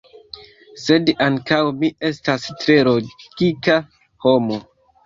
[0.83, 3.79] sed ankaŭ mi estas tre logika
[4.29, 4.61] homo